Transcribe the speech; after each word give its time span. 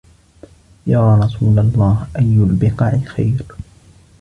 يَا 0.87 1.15
رَسُولَ 1.23 1.59
اللَّهِ 1.59 2.07
أَيُّ 2.19 2.33
الْبِقَاعِ 2.35 2.97
خَيْرٌ 2.99 3.45